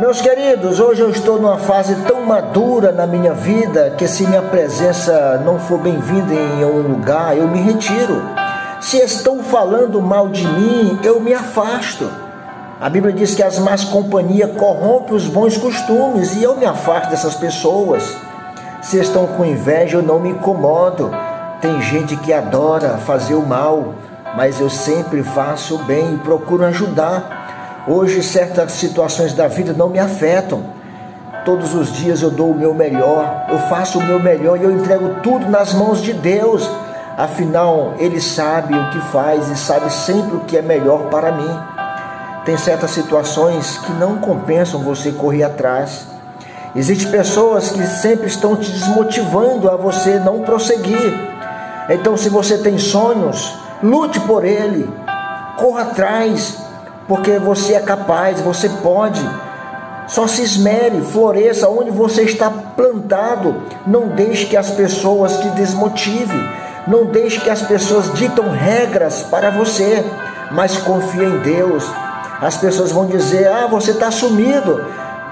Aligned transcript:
Meus 0.00 0.22
queridos, 0.22 0.80
hoje 0.80 1.02
eu 1.02 1.10
estou 1.10 1.38
numa 1.38 1.58
fase 1.58 1.94
tão 2.06 2.22
madura 2.22 2.90
na 2.90 3.06
minha 3.06 3.34
vida 3.34 3.94
que 3.98 4.08
se 4.08 4.26
minha 4.26 4.40
presença 4.40 5.42
não 5.44 5.58
for 5.58 5.78
bem-vinda 5.78 6.32
em 6.32 6.64
um 6.64 6.80
lugar, 6.80 7.36
eu 7.36 7.46
me 7.46 7.60
retiro. 7.60 8.22
Se 8.80 8.96
estão 8.96 9.42
falando 9.42 10.00
mal 10.00 10.30
de 10.30 10.46
mim, 10.46 10.98
eu 11.04 11.20
me 11.20 11.34
afasto. 11.34 12.10
A 12.80 12.88
Bíblia 12.88 13.12
diz 13.12 13.34
que 13.34 13.42
as 13.42 13.58
más 13.58 13.84
companhias 13.84 14.50
corrompem 14.56 15.14
os 15.14 15.26
bons 15.26 15.58
costumes 15.58 16.34
e 16.34 16.42
eu 16.42 16.56
me 16.56 16.64
afasto 16.64 17.10
dessas 17.10 17.34
pessoas. 17.34 18.16
Se 18.80 18.98
estão 18.98 19.26
com 19.26 19.44
inveja, 19.44 19.98
eu 19.98 20.02
não 20.02 20.18
me 20.18 20.30
incomodo. 20.30 21.10
Tem 21.60 21.78
gente 21.82 22.16
que 22.16 22.32
adora 22.32 22.96
fazer 22.96 23.34
o 23.34 23.46
mal, 23.46 23.92
mas 24.34 24.62
eu 24.62 24.70
sempre 24.70 25.22
faço 25.22 25.74
o 25.74 25.84
bem 25.84 26.14
e 26.14 26.18
procuro 26.18 26.64
ajudar. 26.64 27.39
Hoje, 27.88 28.22
certas 28.22 28.72
situações 28.72 29.32
da 29.32 29.48
vida 29.48 29.72
não 29.72 29.88
me 29.88 29.98
afetam. 29.98 30.62
Todos 31.44 31.74
os 31.74 31.90
dias 31.92 32.20
eu 32.20 32.30
dou 32.30 32.50
o 32.50 32.54
meu 32.54 32.74
melhor, 32.74 33.46
eu 33.48 33.58
faço 33.58 33.98
o 33.98 34.02
meu 34.02 34.20
melhor 34.20 34.58
e 34.58 34.64
eu 34.64 34.70
entrego 34.70 35.20
tudo 35.22 35.48
nas 35.48 35.72
mãos 35.72 36.02
de 36.02 36.12
Deus. 36.12 36.70
Afinal, 37.16 37.94
Ele 37.98 38.20
sabe 38.20 38.74
o 38.74 38.90
que 38.90 39.00
faz 39.10 39.48
e 39.48 39.56
sabe 39.56 39.90
sempre 39.90 40.36
o 40.36 40.40
que 40.40 40.58
é 40.58 40.62
melhor 40.62 41.08
para 41.08 41.32
mim. 41.32 41.58
Tem 42.44 42.56
certas 42.58 42.90
situações 42.90 43.78
que 43.78 43.92
não 43.92 44.18
compensam 44.18 44.80
você 44.80 45.10
correr 45.12 45.44
atrás. 45.44 46.06
Existem 46.76 47.10
pessoas 47.10 47.70
que 47.70 47.84
sempre 47.86 48.26
estão 48.26 48.56
te 48.56 48.70
desmotivando 48.70 49.70
a 49.70 49.76
você 49.76 50.18
não 50.18 50.42
prosseguir. 50.42 51.18
Então, 51.88 52.16
se 52.16 52.28
você 52.28 52.58
tem 52.58 52.78
sonhos, 52.78 53.58
lute 53.82 54.20
por 54.20 54.44
ele, 54.44 54.88
corra 55.56 55.82
atrás, 55.82 56.69
porque 57.10 57.40
você 57.40 57.74
é 57.74 57.80
capaz, 57.80 58.40
você 58.40 58.68
pode. 58.68 59.20
Só 60.06 60.28
se 60.28 60.42
esmere, 60.42 61.00
floresça 61.00 61.68
onde 61.68 61.90
você 61.90 62.22
está 62.22 62.48
plantado. 62.48 63.64
Não 63.84 64.06
deixe 64.06 64.46
que 64.46 64.56
as 64.56 64.70
pessoas 64.70 65.36
te 65.40 65.48
desmotivem. 65.48 66.48
Não 66.86 67.06
deixe 67.06 67.40
que 67.40 67.50
as 67.50 67.62
pessoas 67.62 68.12
ditam 68.14 68.48
regras 68.48 69.24
para 69.24 69.50
você, 69.50 70.04
mas 70.52 70.76
confie 70.76 71.24
em 71.24 71.38
Deus. 71.38 71.84
As 72.40 72.56
pessoas 72.56 72.92
vão 72.92 73.06
dizer: 73.06 73.48
Ah, 73.48 73.66
você 73.66 73.90
está 73.90 74.12
sumido. 74.12 74.80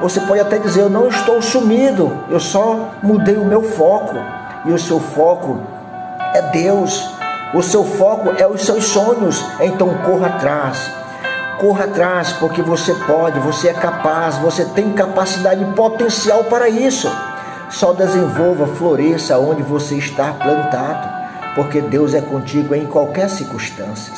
Você 0.00 0.18
pode 0.22 0.40
até 0.40 0.58
dizer: 0.58 0.80
Eu 0.80 0.90
não 0.90 1.06
estou 1.06 1.40
sumido, 1.40 2.12
eu 2.28 2.40
só 2.40 2.88
mudei 3.00 3.36
o 3.36 3.44
meu 3.44 3.62
foco. 3.62 4.16
E 4.64 4.72
o 4.72 4.78
seu 4.80 4.98
foco 4.98 5.60
é 6.34 6.42
Deus. 6.50 7.08
O 7.54 7.62
seu 7.62 7.84
foco 7.84 8.30
é 8.36 8.48
os 8.48 8.62
seus 8.62 8.84
sonhos. 8.84 9.44
Então 9.60 9.88
corra 10.04 10.26
atrás. 10.26 10.98
Corra 11.58 11.84
atrás, 11.86 12.32
porque 12.34 12.62
você 12.62 12.94
pode, 12.94 13.40
você 13.40 13.68
é 13.68 13.74
capaz, 13.74 14.36
você 14.38 14.64
tem 14.64 14.92
capacidade 14.92 15.60
e 15.60 15.74
potencial 15.74 16.44
para 16.44 16.68
isso. 16.68 17.10
Só 17.68 17.92
desenvolva, 17.92 18.66
floresça 18.68 19.38
onde 19.38 19.62
você 19.62 19.96
está 19.96 20.32
plantado, 20.32 21.08
porque 21.56 21.80
Deus 21.80 22.14
é 22.14 22.20
contigo 22.20 22.76
em 22.76 22.86
qualquer 22.86 23.28
circunstância. 23.28 24.12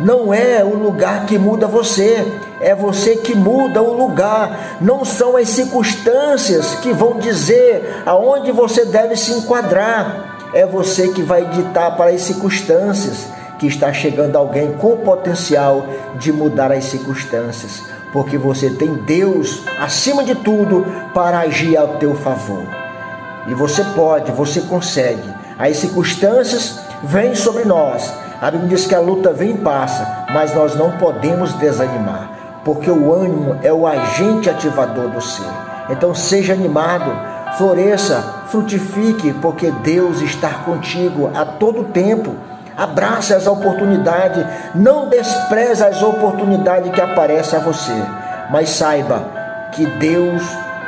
Não 0.00 0.34
é 0.34 0.64
o 0.64 0.74
lugar 0.74 1.26
que 1.26 1.38
muda 1.38 1.68
você, 1.68 2.26
é 2.60 2.74
você 2.74 3.16
que 3.16 3.36
muda 3.36 3.80
o 3.80 3.96
lugar. 3.96 4.78
Não 4.80 5.04
são 5.04 5.36
as 5.36 5.48
circunstâncias 5.50 6.74
que 6.76 6.92
vão 6.92 7.18
dizer 7.20 8.02
aonde 8.04 8.50
você 8.50 8.84
deve 8.84 9.14
se 9.14 9.32
enquadrar. 9.32 10.50
É 10.52 10.66
você 10.66 11.08
que 11.08 11.22
vai 11.22 11.44
ditar 11.46 11.96
para 11.96 12.10
as 12.10 12.22
circunstâncias 12.22 13.28
que 13.58 13.66
está 13.66 13.92
chegando 13.92 14.36
alguém 14.36 14.72
com 14.72 14.96
potencial 14.98 15.86
de 16.16 16.32
mudar 16.32 16.72
as 16.72 16.84
circunstâncias, 16.84 17.82
porque 18.12 18.36
você 18.36 18.70
tem 18.70 18.94
Deus 18.94 19.62
acima 19.80 20.24
de 20.24 20.34
tudo 20.34 20.86
para 21.12 21.40
agir 21.40 21.76
ao 21.76 21.96
teu 21.98 22.14
favor. 22.14 22.64
E 23.46 23.54
você 23.54 23.84
pode, 23.94 24.32
você 24.32 24.60
consegue. 24.62 25.28
As 25.58 25.76
circunstâncias 25.76 26.78
vêm 27.02 27.34
sobre 27.34 27.64
nós. 27.64 28.12
A 28.40 28.50
Bíblia 28.50 28.70
diz 28.70 28.86
que 28.86 28.94
a 28.94 29.00
luta 29.00 29.32
vem 29.32 29.50
e 29.50 29.58
passa, 29.58 30.26
mas 30.32 30.54
nós 30.54 30.74
não 30.74 30.92
podemos 30.92 31.52
desanimar, 31.54 32.60
porque 32.64 32.90
o 32.90 33.12
ânimo 33.12 33.56
é 33.62 33.72
o 33.72 33.86
agente 33.86 34.50
ativador 34.50 35.08
do 35.08 35.20
ser. 35.20 35.46
Então 35.88 36.14
seja 36.14 36.52
animado, 36.52 37.10
floresça, 37.56 38.44
frutifique, 38.48 39.32
porque 39.34 39.70
Deus 39.70 40.20
está 40.20 40.50
contigo 40.50 41.30
a 41.34 41.44
todo 41.44 41.84
tempo. 41.84 42.34
Abrace 42.76 43.32
as 43.32 43.46
oportunidades, 43.46 44.44
não 44.74 45.08
despreze 45.08 45.84
as 45.84 46.02
oportunidades 46.02 46.90
que 46.92 47.00
aparecem 47.00 47.58
a 47.58 47.62
você, 47.62 47.94
mas 48.50 48.70
saiba 48.70 49.24
que 49.70 49.86
Deus 49.86 50.42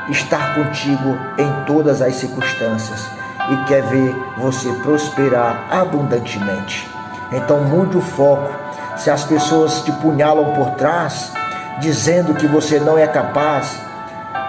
está 0.09 0.55
contigo 0.55 1.17
em 1.39 1.65
todas 1.65 2.03
as 2.03 2.17
circunstâncias 2.17 3.09
e 3.51 3.57
quer 3.67 3.83
ver 3.83 4.17
você 4.37 4.69
prosperar 4.83 5.65
abundantemente. 5.71 6.89
Então 7.31 7.61
mude 7.61 7.97
o 7.97 8.01
foco. 8.01 8.51
Se 8.97 9.09
as 9.09 9.23
pessoas 9.25 9.83
te 9.83 9.93
punhalam 9.93 10.55
por 10.55 10.71
trás, 10.71 11.33
dizendo 11.79 12.35
que 12.35 12.49
você 12.49 12.81
não 12.81 12.99
é 12.99 13.07
capaz, 13.07 13.79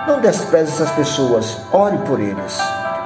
não 0.07 0.19
despreze 0.21 0.71
essas 0.71 0.89
pessoas, 0.91 1.59
ore 1.71 1.97
por 1.99 2.19
eles. 2.19 2.57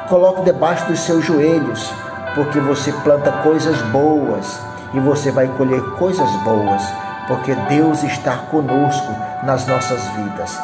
Coloque 0.07 0.43
debaixo 0.43 0.85
dos 0.85 0.99
seus 0.99 1.25
joelhos 1.25 1.91
porque 2.35 2.59
você 2.59 2.91
planta 3.03 3.31
coisas 3.43 3.81
boas 3.83 4.59
e 4.93 4.99
você 4.99 5.31
vai 5.31 5.47
colher 5.47 5.81
coisas 5.97 6.29
boas, 6.43 6.81
porque 7.27 7.53
Deus 7.69 8.03
está 8.03 8.37
conosco 8.49 9.13
nas 9.43 9.65
nossas 9.67 10.01
vidas. 10.15 10.57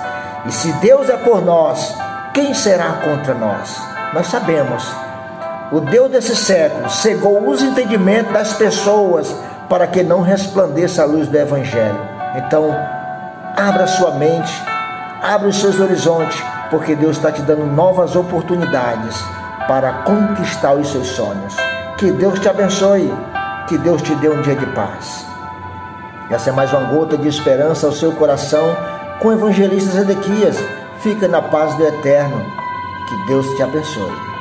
E 0.46 0.52
se 0.52 0.72
Deus 0.74 1.10
é 1.10 1.18
por 1.18 1.42
nós, 1.42 1.96
quem 2.34 2.54
será 2.54 2.94
contra 3.04 3.34
nós? 3.34 3.82
Nós 4.14 4.28
sabemos. 4.28 4.88
O 5.72 5.82
Deus 5.82 6.10
desse 6.12 6.36
século 6.36 6.90
cegou 6.90 7.50
os 7.50 7.62
entendimentos 7.62 8.32
das 8.32 8.54
pessoas 8.54 9.36
para 9.68 9.86
que 9.86 10.02
não 10.04 10.22
resplandeça 10.22 11.04
a 11.04 11.06
luz 11.06 11.28
do 11.28 11.38
Evangelho. 11.38 12.00
Então, 12.36 12.74
abra 13.56 13.88
sua 13.88 14.12
mente, 14.12 14.54
abra 15.22 15.50
os 15.50 15.60
seus 15.60 15.80
horizontes, 15.80 16.42
porque 16.70 16.96
Deus 16.96 17.18
está 17.18 17.32
te 17.32 17.42
dando 17.42 17.66
novas 17.66 18.16
oportunidades 18.16 19.22
para 19.68 19.92
conquistar 20.04 20.74
os 20.74 20.90
seus 20.90 21.08
sonhos. 21.08 21.56
Que 21.98 22.12
Deus 22.12 22.40
te 22.40 22.48
abençoe, 22.48 23.14
que 23.68 23.78
Deus 23.78 24.02
te 24.02 24.16
dê 24.16 24.30
um 24.30 24.42
dia 24.42 24.56
de 24.56 24.66
paz. 24.68 25.26
Essa 26.30 26.50
é 26.50 26.54
mais 26.54 26.72
uma 26.74 26.84
gota 26.84 27.18
de 27.18 27.28
esperança 27.28 27.86
ao 27.86 27.94
seu 27.94 28.12
coração 28.14 28.76
com 29.20 29.30
o 29.30 29.34
evangelista 29.34 29.92
Zedequias. 29.92 30.58
Fica 31.00 31.28
na 31.28 31.42
paz 31.42 31.76
do 31.76 31.86
Eterno. 31.86 32.44
Que 33.08 33.28
Deus 33.28 33.48
te 33.56 33.64
abençoe. 33.64 34.37